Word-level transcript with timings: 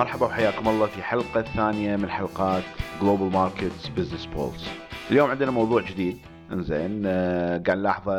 مرحبا 0.00 0.26
وحياكم 0.26 0.68
الله 0.68 0.86
في 0.86 1.02
حلقة 1.02 1.42
ثانية 1.42 1.96
من 1.96 2.10
حلقات 2.10 2.62
Global 3.00 3.34
Markets 3.34 3.88
Business 3.98 4.36
Pulse 4.36 4.64
اليوم 5.10 5.30
عندنا 5.30 5.50
موضوع 5.50 5.82
جديد. 5.82 6.18
إنزين 6.52 7.02
آه، 7.06 7.58
قاعد 7.66 7.78
نلاحظه 7.78 8.14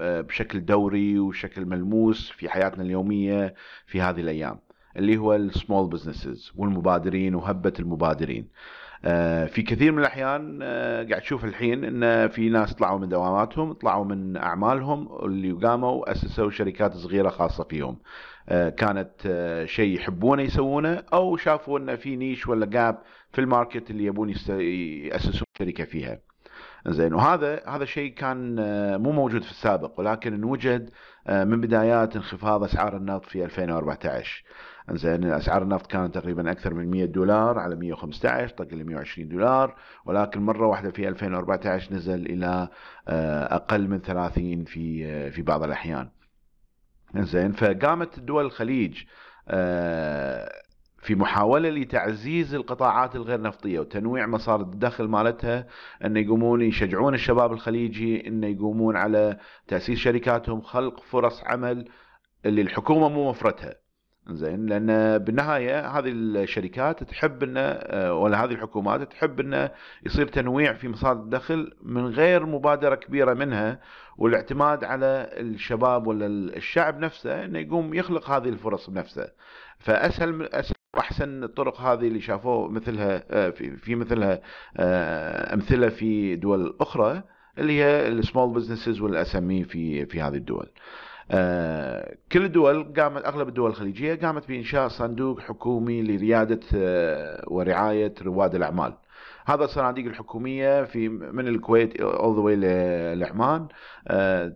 آه، 0.00 0.20
بشكل 0.20 0.64
دوري 0.64 1.18
وشكل 1.18 1.64
ملموس 1.64 2.30
في 2.30 2.48
حياتنا 2.48 2.84
اليومية 2.84 3.54
في 3.86 4.00
هذه 4.00 4.20
الأيام 4.20 4.58
اللي 4.96 5.16
هو 5.16 5.34
السمول 5.34 5.88
بزنسز 5.88 6.52
والمبادرين 6.56 7.34
وهبة 7.34 7.72
المبادرين. 7.78 8.48
في 9.46 9.62
كثير 9.62 9.92
من 9.92 9.98
الأحيان 9.98 10.58
آه، 10.62 11.02
قاعد 11.04 11.20
تشوف 11.20 11.44
الحين 11.44 11.84
أن 11.84 12.28
في 12.28 12.48
ناس 12.48 12.74
طلعوا 12.74 12.98
من 12.98 13.08
دواماتهم 13.08 13.72
طلعوا 13.72 14.04
من 14.04 14.36
أعمالهم 14.36 15.24
اللي 15.24 15.52
قاموا 15.52 16.12
أسسوا 16.12 16.50
شركات 16.50 16.92
صغيرة 16.92 17.28
خاصة 17.28 17.64
فيهم. 17.64 17.98
آه، 18.48 18.68
كانت 18.68 19.10
آه، 19.26 19.64
شيء 19.64 19.94
يحبونه 19.96 20.42
يسوونه 20.42 21.04
أو 21.12 21.36
شافوا 21.36 21.78
أن 21.78 21.96
في 21.96 22.16
نيش 22.16 22.48
ولا 22.48 22.66
جاب 22.66 23.02
في 23.32 23.40
الماركت 23.40 23.90
اللي 23.90 24.04
يبون 24.04 24.28
يأسسون 24.28 25.42
شركة 25.58 25.84
فيها. 25.84 26.29
زين. 26.86 27.14
وهذا 27.14 27.62
هذا 27.68 27.84
شيء 27.84 28.14
كان 28.14 28.56
آه، 28.58 28.96
مو 28.96 29.12
موجود 29.12 29.42
في 29.42 29.50
السابق 29.50 30.00
ولكن 30.00 30.34
انوجد 30.34 30.90
آه، 31.26 31.44
من 31.44 31.60
بدايات 31.60 32.16
انخفاض 32.16 32.64
أسعار 32.64 32.96
النفط 32.96 33.24
في 33.24 33.44
2014 33.44 34.44
زين 34.90 35.24
أسعار 35.24 35.62
النفط 35.62 35.86
كانت 35.86 36.14
تقريبا 36.14 36.50
أكثر 36.50 36.74
من 36.74 36.90
100 36.90 37.04
دولار 37.04 37.58
على 37.58 37.76
115 37.76 38.48
طق 38.48 38.74
ل 38.74 38.84
120 38.84 39.28
دولار 39.28 39.76
ولكن 40.04 40.40
مرة 40.40 40.66
واحدة 40.66 40.90
في 40.90 41.08
2014 41.08 41.94
نزل 41.94 42.26
إلى 42.26 42.68
آه، 43.08 43.54
أقل 43.54 43.88
من 43.88 44.00
30 44.00 44.64
في 44.64 45.30
في 45.30 45.42
بعض 45.42 45.62
الأحيان. 45.62 46.08
زين 47.16 47.52
فقامت 47.52 48.20
دول 48.20 48.44
الخليج 48.44 49.04
في 51.10 51.16
محاولة 51.16 51.70
لتعزيز 51.70 52.54
القطاعات 52.54 53.16
الغير 53.16 53.40
نفطية 53.40 53.80
وتنويع 53.80 54.26
مصادر 54.26 54.64
الدخل 54.64 55.08
مالتها 55.08 55.66
أن 56.04 56.16
يقومون 56.16 56.62
يشجعون 56.62 57.14
الشباب 57.14 57.52
الخليجي 57.52 58.28
أن 58.28 58.44
يقومون 58.44 58.96
على 58.96 59.36
تأسيس 59.68 59.98
شركاتهم 59.98 60.60
خلق 60.60 61.00
فرص 61.02 61.44
عمل 61.44 61.88
اللي 62.46 62.62
الحكومة 62.62 63.08
مو 63.08 63.30
مفرتها 63.30 63.74
زين 64.28 64.66
لأن 64.66 65.18
بالنهاية 65.18 65.98
هذه 65.98 66.10
الشركات 66.12 67.04
تحب 67.04 67.42
إن 67.42 67.56
ولا 68.10 68.44
هذه 68.44 68.52
الحكومات 68.52 69.02
تحب 69.02 69.40
انه 69.40 69.70
يصير 70.06 70.26
تنويع 70.28 70.72
في 70.72 70.88
مصادر 70.88 71.20
الدخل 71.20 71.72
من 71.82 72.06
غير 72.06 72.46
مبادرة 72.46 72.94
كبيرة 72.94 73.34
منها 73.34 73.80
والاعتماد 74.18 74.84
على 74.84 75.30
الشباب 75.32 76.06
ولا 76.06 76.26
الشعب 76.56 76.98
نفسه 76.98 77.44
انه 77.44 77.58
يقوم 77.58 77.94
يخلق 77.94 78.30
هذه 78.30 78.48
الفرص 78.48 78.90
بنفسه. 78.90 79.28
فأسهل 79.78 80.42
أسهل 80.42 80.79
وأحسن 81.04 81.44
الطرق 81.44 81.80
هذه 81.80 82.06
اللي 82.08 82.20
شافوه 82.20 82.68
مثلها 82.68 83.22
آه، 83.30 83.50
في 83.50 83.94
مثلها 83.94 84.40
آه، 84.76 85.54
أمثلة 85.54 85.88
في 85.88 86.36
دول 86.36 86.76
أخرى 86.80 87.22
اللي 87.58 87.72
هي 87.72 88.08
ال 88.08 88.54
small 88.54 89.00
businesses 89.00 89.36
وال 89.36 89.62
SME 89.64 90.06
في 90.06 90.20
هذه 90.22 90.34
الدول. 90.36 90.66
آه، 91.30 92.14
كل 92.32 92.44
الدول 92.44 92.92
قامت 92.96 93.24
أغلب 93.24 93.48
الدول 93.48 93.70
الخليجية 93.70 94.14
قامت 94.14 94.48
بإنشاء 94.48 94.88
صندوق 94.88 95.40
حكومي 95.40 96.02
لريادة 96.02 96.60
ورعاية 97.46 98.14
رواد 98.22 98.54
الأعمال. 98.54 98.92
هذا 99.46 99.64
الصناديق 99.64 100.06
الحكومية 100.06 100.84
في 100.84 101.08
من 101.08 101.48
الكويت 101.48 101.92
all 102.02 102.34
the 102.36 102.42
way 102.44 102.56
ل- 102.56 103.18
لعمان 103.18 103.68
آه، 104.08 104.52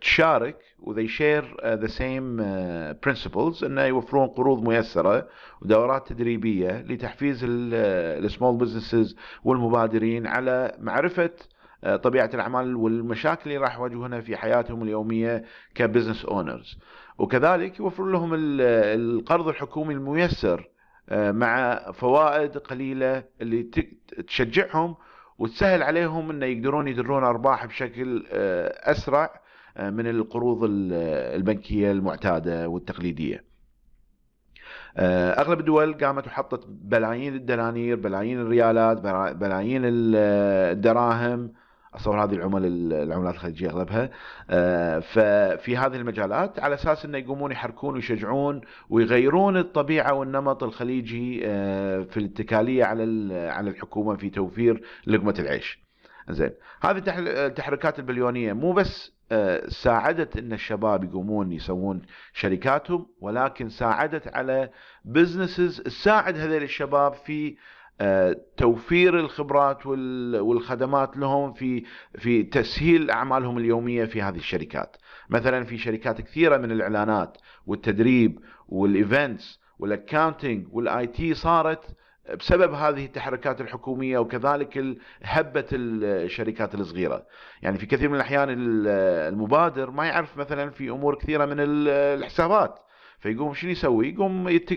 تشارك 0.00 0.56
و 0.78 0.94
they 0.94 1.08
share 1.08 1.44
uh, 1.44 1.86
the 1.86 1.88
same 1.90 2.38
uh, 2.40 2.94
principles 3.06 3.64
إنه 3.64 3.82
يوفرون 3.84 4.26
قروض 4.28 4.62
ميسرة 4.68 5.28
ودورات 5.62 6.08
تدريبية 6.08 6.80
لتحفيز 6.88 7.40
ال 7.44 7.63
small 7.63 8.56
businesses 8.56 9.16
والمبادرين 9.44 10.26
على 10.26 10.76
معرفة 10.80 11.30
آه، 11.84 11.96
طبيعة 11.96 12.30
الأعمال 12.34 12.76
والمشاكل 12.76 13.42
اللي 13.50 13.56
راح 13.56 13.76
يواجهونها 13.78 14.20
في 14.20 14.36
حياتهم 14.36 14.82
اليومية 14.82 15.44
ك 15.74 15.80
business 15.80 16.24
owners 16.24 16.78
وكذلك 17.18 17.78
يوفر 17.80 18.04
لهم 18.04 18.34
ال- 18.34 18.60
القرض 19.00 19.48
الحكومي 19.48 19.94
الميسر 19.94 20.68
آه، 21.08 21.32
مع 21.32 21.78
فوائد 21.92 22.58
قليلة 22.58 23.24
اللي 23.40 23.62
تشجعهم 24.26 24.94
وتسهل 25.38 25.82
عليهم 25.82 26.30
إنه 26.30 26.46
يقدرون 26.46 26.88
يدرون 26.88 27.24
أرباح 27.24 27.66
بشكل 27.66 28.24
آه، 28.32 28.90
أسرع 28.92 29.40
من 29.80 30.06
القروض 30.06 30.64
ال- 30.64 30.92
البنكية 31.36 31.92
المعتادة 31.92 32.68
والتقليدية. 32.68 33.44
آه، 34.96 35.30
أغلب 35.40 35.60
الدول 35.60 35.94
قامت 35.94 36.26
وحطت 36.26 36.66
بلايين 36.68 37.34
الدنانير، 37.34 37.96
بلايين 37.96 38.40
الريالات، 38.40 39.00
بلا- 39.00 39.32
بلايين 39.32 39.82
ال- 39.84 40.16
الدراهم 40.76 41.52
أصور 41.94 42.24
هذه 42.24 42.34
العمل 42.34 42.92
العملات 42.92 43.34
الخليجية 43.34 43.68
أغلبها 43.70 44.10
آه، 44.50 44.98
ففي 44.98 45.76
هذه 45.76 45.96
المجالات 45.96 46.60
على 46.60 46.74
أساس 46.74 47.04
إنه 47.04 47.18
يقومون 47.18 47.52
يحركون 47.52 47.94
ويشجعون 47.94 48.60
ويغيرون 48.90 49.56
الطبيعة 49.56 50.14
والنمط 50.14 50.62
الخليجي 50.62 51.40
آه، 51.44 52.02
في 52.02 52.16
الاتكالية 52.16 52.84
على 52.84 53.02
على 53.48 53.70
الحكومة 53.70 54.16
في 54.16 54.30
توفير 54.30 54.82
لقمة 55.06 55.34
العيش. 55.38 55.84
زين 56.30 56.50
هذه 56.82 56.98
التح- 56.98 57.18
التحركات 57.18 57.98
البليونية 57.98 58.52
مو 58.52 58.72
بس 58.72 59.10
آه، 59.10 59.13
ساعدت 59.68 60.36
إن 60.36 60.52
الشباب 60.52 61.04
يقومون 61.04 61.52
يسوون 61.52 62.02
شركاتهم 62.32 63.06
ولكن 63.20 63.68
ساعدت 63.68 64.28
على 64.34 64.70
بزنسز 65.04 65.80
تساعد 65.80 66.36
هذول 66.38 66.62
الشباب 66.62 67.14
في 67.14 67.56
آه، 68.00 68.36
توفير 68.56 69.18
الخبرات 69.20 69.86
وال- 69.86 70.40
والخدمات 70.40 71.16
لهم 71.16 71.52
في 71.52 71.84
في 72.18 72.42
تسهيل 72.42 73.10
أعمالهم 73.10 73.58
اليومية 73.58 74.04
في 74.04 74.22
هذه 74.22 74.36
الشركات. 74.36 74.96
مثلا 75.30 75.64
في 75.64 75.78
شركات 75.78 76.20
كثيرة 76.20 76.56
من 76.56 76.70
الإعلانات 76.70 77.36
والتدريب 77.66 78.38
وال 78.68 78.91
events 78.91 79.60
وال 79.78 79.93
accounting 79.93 80.66
وال 80.70 81.06
IT 81.06 81.34
صارت 81.34 81.84
بسبب 82.40 82.72
هذه 82.74 83.04
التحركات 83.04 83.60
الحكومية 83.60 84.18
وكذلك 84.18 84.96
هبة 85.22 85.66
الشركات 85.72 86.74
الصغيرة. 86.74 87.26
يعني 87.62 87.78
في 87.78 87.86
كثير 87.86 88.08
من 88.08 88.14
الأحيان 88.14 88.48
ال- 88.50 88.88
المبادر 89.34 89.90
ما 89.90 90.06
يعرف 90.06 90.36
مثلا 90.36 90.70
في 90.70 90.90
أمور 90.90 91.14
كثيرة 91.14 91.44
من 91.44 91.60
ال- 91.60 91.88
الحسابات. 91.88 92.78
فيقوم 93.18 93.54
شنو 93.54 93.70
يسوي؟ 93.70 94.08
يقوم 94.08 94.48
يت... 94.48 94.72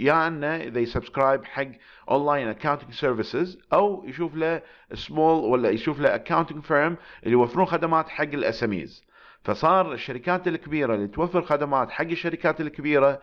يا 0.00 0.26
أنه 0.26 0.56
إذا 0.56 0.80
ي 0.80 0.86
subscribe 0.86 1.44
حق 1.44 1.66
online 2.10 2.48
accounting 2.48 2.92
services 2.92 3.58
أو 3.72 4.04
يشوف 4.06 4.34
له 4.34 4.62
سمول 4.94 5.44
ولا 5.44 5.70
يشوف 5.70 6.00
له 6.00 6.14
accounting 6.14 6.62
firm 6.62 6.96
اللي 7.22 7.32
يوفرون 7.32 7.66
خدمات 7.66 8.08
حق 8.08 8.22
ال 8.24 8.40
SMEs 8.40 9.04
فصار 9.44 9.92
الشركات 9.92 10.48
الكبيرة 10.48 10.94
اللي 10.94 11.08
توفر 11.08 11.42
خدمات 11.42 11.90
حق 11.90 12.04
الشركات 12.04 12.60
الكبيرة 12.60 13.20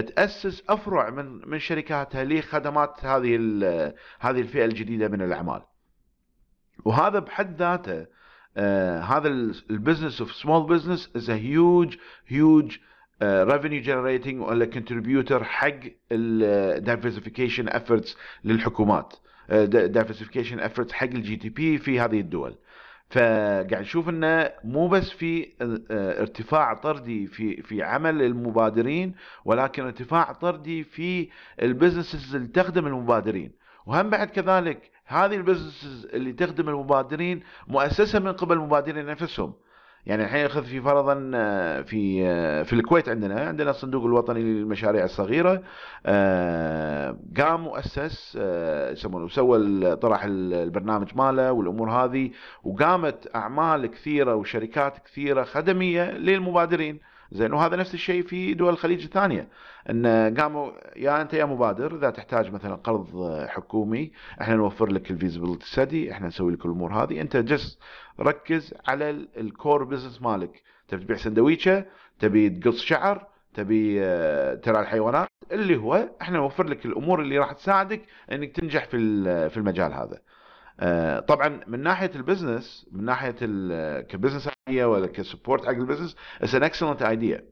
تأسس 0.00 0.62
أفرع 0.68 1.10
من 1.10 1.48
من 1.48 1.58
شركاتها 1.58 2.24
لخدمات 2.24 3.04
هذه 3.04 3.36
هذه 4.20 4.40
الفئة 4.40 4.64
الجديدة 4.64 5.08
من 5.08 5.22
الأعمال. 5.22 5.62
وهذا 6.84 7.18
بحد 7.18 7.56
ذاته 7.58 8.06
آه 8.56 9.00
هذا 9.00 9.28
ال 9.70 9.76
business 9.76 10.20
of 10.20 10.32
small 10.32 10.66
business 10.66 11.10
is 11.16 11.96
huge 12.26 12.51
huge 12.51 12.76
revenue 13.22 13.84
generating 13.84 14.40
ولا 14.40 14.70
contributor 14.74 15.42
حق 15.42 15.80
ال 16.12 16.84
diversification 16.84 17.68
efforts 17.70 18.16
للحكومات. 18.44 19.14
آه، 19.50 19.88
diversification 19.92 20.60
efforts 20.60 20.92
حق 20.92 21.06
ال 21.06 21.36
GDP 21.36 21.78
في 21.78 22.00
هذه 22.00 22.20
الدول. 22.20 22.54
فقاعد 23.10 23.74
نشوف 23.74 24.08
إنه 24.08 24.50
مو 24.64 24.88
بس 24.88 25.10
في 25.10 25.48
آه، 25.90 26.20
ارتفاع 26.20 26.74
طردي 26.74 27.26
في 27.26 27.62
في 27.62 27.82
عمل 27.82 28.22
المبادرين 28.22 29.14
ولكن 29.44 29.84
ارتفاع 29.84 30.32
طردي 30.32 30.84
في 30.84 31.28
ال 31.62 31.69
businesses 31.69 32.34
اللي 32.34 32.48
تخدم 32.48 32.86
المبادرين. 32.86 33.52
وهم 33.86 34.10
بعد 34.10 34.28
كذلك 34.30 34.90
هذه 35.06 35.34
ال 35.34 35.41
businesses 35.41 36.06
اللي 36.12 36.32
تخدم 36.32 36.68
المبادرين 36.68 37.42
مؤسسة 37.68 38.18
من 38.18 38.32
قبل 38.32 38.56
المبادرين 38.56 39.06
نفسهم. 39.06 39.54
يعني 40.08 40.24
الحين 40.24 40.48
خذ 40.48 40.64
في 40.64 40.80
فرضا 40.80 41.30
آه، 41.34 41.80
في 41.82 42.22
آه، 42.26 42.62
في 42.62 42.72
الكويت 42.72 43.08
عندنا 43.08 43.40
عندنا 43.40 43.70
الصندوق 43.70 44.04
الوطني 44.04 44.42
للمشاريع 44.42 45.04
الصغيرة 45.04 45.62
آه، 46.06 47.16
قام 47.36 47.66
وأسس 47.66 48.38
يسمونه 48.92 49.24
وسوى 49.24 49.58
ال- 49.58 50.00
طرح 50.00 50.24
ال- 50.24 50.54
البرنامج 50.54 51.08
ماله 51.16 51.52
والأمور 51.52 51.90
هذه 51.90 52.30
وقامت 52.64 53.28
أعمال 53.36 53.86
كثيرة 53.86 54.34
وشركات 54.34 54.98
كثيرة 54.98 55.42
خدمية 55.44 56.10
للمبادرين. 56.10 57.00
زين. 57.32 57.52
وهذا 57.52 57.76
نفس 57.76 57.94
الشيء 57.94 58.22
في 58.22 58.54
دول 58.54 58.72
الخليج 58.72 59.04
الثانية 59.04 59.48
إن 59.90 60.06
قاموا 60.38 60.70
يا 60.96 61.22
أنت 61.22 61.34
يا 61.34 61.44
مبادر 61.44 61.96
إذا 61.96 62.10
تحتاج 62.10 62.52
مثلا 62.52 62.74
قرض 62.74 63.36
حكومي 63.48 64.12
إحنا 64.40 64.54
نوفر 64.56 64.86
لك 64.86 65.10
ال 65.10 65.15
feasibility 65.15 65.66
study 65.66 66.12
إحنا 66.12 66.26
نسوي 66.26 66.52
لك 66.52 66.66
الأمور 66.66 66.92
هذه. 66.92 67.20
أنت 67.20 67.36
just 67.36 67.78
ركز 68.20 68.74
على 68.88 69.10
ال 69.36 69.46
core 69.46 69.84
business 69.84 70.22
مالك. 70.22 70.62
تبي 70.88 71.04
تبيع 71.04 71.16
سندويشة 71.16 71.84
تبي 72.18 72.50
تقص 72.50 72.80
شعر 72.80 73.26
تبي 73.54 74.04
آه، 74.04 74.54
ترعى 74.54 74.80
الحيوانات 74.80 75.28
اللي 75.52 75.76
هو 75.76 76.08
إحنا 76.22 76.36
نوفر 76.38 76.66
لك 76.66 76.86
الأمور 76.86 77.20
اللي 77.20 77.38
راح 77.38 77.52
تساعدك 77.52 78.02
إنك 78.32 78.52
تنجح 78.56 78.84
في 78.84 78.98
في 79.50 79.56
المجال 79.56 79.92
هذا. 79.92 80.18
طبعا 81.28 81.60
من 81.66 81.82
ناحية 81.82 82.10
ال 82.14 82.22
business 82.22 82.86
من 82.92 83.04
ناحية 83.04 83.30
ك 84.00 84.05
business 84.05 84.48
idea 84.68 84.86
ولا 84.86 85.06
ك 85.06 85.13
support 85.13 85.64
حق 85.66 85.70
ال 85.70 86.16
business 86.42 86.54
it's 86.54 86.62
an 86.62 87.02
excellent 87.02 87.44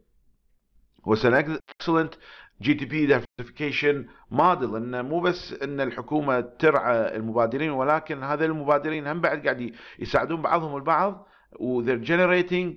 idea 1.07 1.27
و 1.27 1.35
it's 1.35 2.15
an 2.63 2.75
excellent 2.75 2.85
GDP 2.85 3.07
diversification 3.07 4.07
model 4.31 4.77
انه 4.77 5.03
مو 5.03 5.21
بس 5.21 5.53
إن 5.63 5.81
الحكومة 5.81 6.41
ترعى 6.41 7.17
المبادرين 7.17 7.71
ولكن 7.71 8.23
هذا 8.23 8.45
المبادرين 8.45 9.07
هم 9.07 9.21
بعد 9.21 9.43
قاعد 9.45 9.73
يساعدون 9.99 10.43
بعضهم 10.43 10.77
البعض 10.77 11.27
و 11.61 11.65
they're 11.65 11.97
generating 11.97 12.77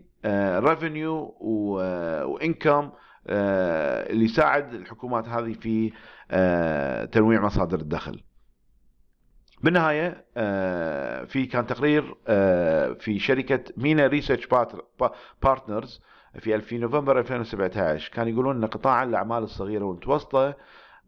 revenue 0.55 1.37
و 2.25 2.35
income 2.35 2.91
اللي 3.29 4.25
يساعد 4.25 4.73
الحكومات 4.73 5.27
هذه 5.27 5.53
في 5.53 5.89
uh, 5.91 7.09
تنويع 7.09 7.41
مصادر 7.41 7.79
الدخل. 7.79 8.23
بالنهاية 9.63 10.11
uh, 10.11 11.25
في 11.27 11.45
كان 11.51 11.67
تقرير 11.67 12.11
uh, 12.11 12.15
في 12.99 13.19
شركة 13.19 13.63
MENA 13.77 14.07
Research 14.07 14.47
Partners 15.43 16.01
في 16.39 16.61
في 16.61 16.77
نوفمبر 16.77 17.19
2017 17.19 18.11
كان 18.13 18.27
يقولون 18.27 18.55
إن 18.55 18.65
قطاع 18.65 19.03
الأعمال 19.03 19.43
الصغيرة 19.43 19.83
والمتوسطة 19.83 20.55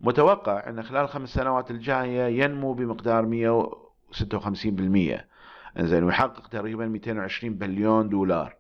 متوقع 0.02 0.70
إن 0.70 0.84
خلال 0.84 1.02
الخمس 1.02 1.34
سنوات 1.34 1.72
الجاية 1.72 2.44
ينمو 2.44 2.74
بمقدار 2.74 3.24
156% 4.14 5.22
إنزين 5.80 6.04
ويحقق 6.04 6.48
تقريبا 6.48 6.88
220 6.88 7.54
بليون 7.54 8.10
دولار. 8.10 8.56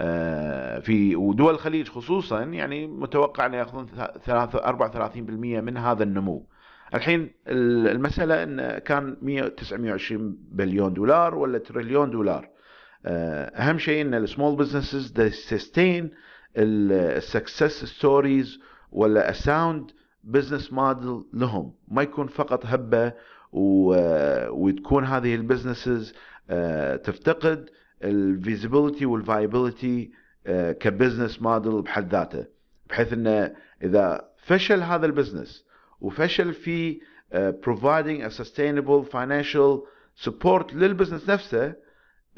آه، 0.00 0.78
في 0.78 1.16
ودول 1.16 1.54
الخليج 1.54 1.88
خصوصا 1.88 2.40
يعني 2.40 2.86
متوقع 2.86 3.46
ان 3.46 3.54
يأخذون 3.54 3.86
34% 4.26 5.60
من 5.60 5.76
هذا 5.76 6.02
النمو. 6.02 6.46
الحين 6.94 7.30
المسألة 7.48 8.42
إن 8.42 8.78
كان 8.78 9.16
920 9.56 10.38
بليون 10.50 10.94
دولار 10.94 11.34
ولا 11.34 11.58
تريليون 11.58 12.10
دولار. 12.10 12.48
آه، 13.06 13.44
أهم 13.44 13.78
شيء 13.78 14.02
إن 14.02 14.14
ال 14.14 14.21
small 14.21 14.56
businesses 14.56 15.20
sustain 15.30 16.10
ال 16.56 16.72
success 16.72 17.84
stories 17.84 18.60
ولا 18.92 19.32
sound 19.32 19.90
business 20.24 20.72
model 20.72 21.22
لهم. 21.32 21.72
ما 21.88 22.02
يكون 22.02 22.26
فقط 22.26 22.66
هبة 22.66 23.12
وتكون 23.52 25.04
هذه 25.04 25.34
ال 25.34 25.41
businesses 25.41 26.14
آه، 26.50 26.96
تفتقد 26.96 27.70
ال 28.04 28.12
feasibility 28.12 29.06
وال 29.06 29.25
viability 29.25 30.10
ك 30.80 30.87
business 30.87 31.42
model 31.42 31.82
بحد 31.82 32.12
ذاته. 32.12 32.46
بحيث 32.90 33.12
انه 33.12 33.54
إذا 33.82 34.28
فشل 34.38 34.82
هذا 34.82 35.06
ال 35.06 35.13
business 35.13 35.68
وفشل 36.00 36.52
في 36.52 37.00
uh, 37.00 37.36
providing 37.66 38.22
a 38.22 38.30
sustainable 38.30 39.04
financial 39.04 39.86
support 40.24 40.74
لل 40.74 40.85
business 40.85 41.30
نفسه. 41.30 41.74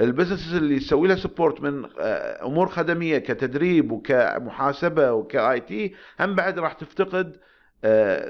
ال 0.00 0.06
business 0.06 0.54
اللي 0.54 0.74
يسوي 0.74 1.08
له 1.08 1.16
support 1.16 1.60
من 1.60 1.84
آه، 1.98 2.46
أمور 2.46 2.68
خدمية 2.68 3.18
كتدريب 3.18 3.92
وكمحاسبة 3.92 5.12
وك 5.12 5.60
IT 5.60 5.94
هم 6.20 6.34
بعد 6.34 6.58
راح 6.58 6.72
تفتقد 6.72 7.36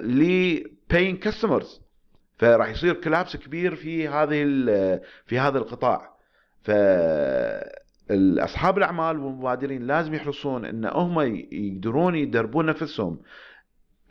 ل 0.03 0.59
paying 0.93 1.29
customers. 1.29 1.81
فراح 2.38 2.69
يصير 2.69 2.94
كلابس 2.94 3.37
كبير 3.37 3.75
في 3.75 4.09
هذه 4.09 4.44
في 5.27 5.38
هذا 5.38 5.59
القطاع. 5.59 6.17
ف 6.62 6.71
أصحاب 8.38 8.79
الأعمال 8.79 9.19
والمبادرين 9.19 9.87
لازم 9.87 10.15
يحرصون 10.15 10.65
إن 10.65 10.85
هم 10.85 11.21
يقدرون 11.50 12.15
يدربون 12.15 12.67
نفسهم. 12.67 13.19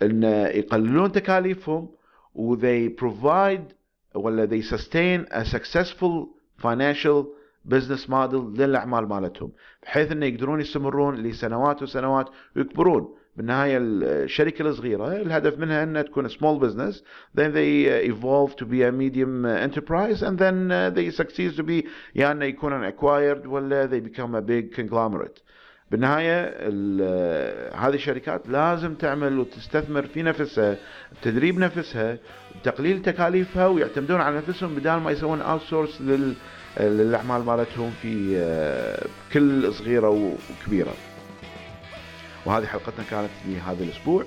ان 0.01 0.23
يقللون 0.53 1.11
تكاليفهم 1.11 1.89
و 2.35 2.55
they 2.55 2.89
provide 2.89 3.73
ولا 4.15 4.47
they 4.47 4.61
sustain 4.61 5.25
a 5.31 5.45
successful 5.45 6.27
financial 6.61 7.25
business 7.69 8.09
model 8.09 8.57
للاعمال 8.57 9.07
مالتهم 9.07 9.51
بحيث 9.83 10.11
انه 10.11 10.25
يقدرون 10.25 10.61
يستمرون 10.61 11.15
لسنوات 11.15 11.83
وسنوات 11.83 12.29
ويكبرون 12.55 13.15
بالنهايه 13.37 13.77
الشركة 13.81 14.61
الصغيره 14.61 15.07
الهدف 15.07 15.59
منها 15.59 15.83
انها 15.83 16.01
تكون 16.01 16.29
small 16.29 16.59
business 16.59 17.01
then 17.37 17.51
they 17.53 17.85
evolve 18.11 18.55
to 18.55 18.65
be 18.65 18.83
a 18.83 18.91
medium 18.91 19.45
enterprise 19.45 20.21
and 20.23 20.37
then 20.39 20.69
they 20.95 21.09
succeed 21.11 21.55
to 21.57 21.63
be 21.63 21.87
يعني 22.15 22.45
يكونون 22.47 22.91
acquired 22.91 23.45
ولا 23.45 23.87
they 23.87 23.99
become 23.99 24.35
a 24.35 24.41
big 24.41 24.73
conglomerate 24.75 25.41
بالنهاية 25.91 26.43
هذه 27.75 27.93
الشركات 27.93 28.41
لازم 28.49 28.93
تعمل 28.95 29.39
وتستثمر 29.39 30.07
في 30.07 30.23
نفسها 30.23 30.75
تدريب 31.21 31.59
نفسها 31.59 32.17
تقليل 32.63 33.01
تكاليفها 33.01 33.67
ويعتمدون 33.67 34.21
على 34.21 34.41
نفسهم 34.47 34.75
بدال 34.75 34.99
ما 34.99 35.11
يسوون 35.11 35.41
outsource 35.41 36.01
للأعمال 36.79 37.45
مالتهم 37.45 37.91
في 38.01 38.43
كل 39.33 39.73
صغيرة 39.73 40.09
وكبيرة. 40.09 40.93
وهذه 42.45 42.65
حلقتنا 42.65 43.05
كانت 43.11 43.29
لهذا 43.45 43.83
الأسبوع. 43.83 44.23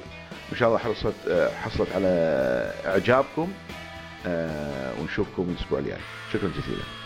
وان 0.51 0.59
شاء 0.59 0.69
الله 0.69 0.79
حصلت 0.79 1.51
حصلت 1.63 1.89
على 1.95 2.09
إعجابكم 2.87 3.53
ونشوفكم 5.01 5.55
الأسبوع 5.57 5.79
الجاي. 5.79 5.99
شكرا 6.33 6.49
جزيلا. 6.49 7.02